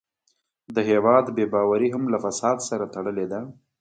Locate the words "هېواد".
0.89-1.25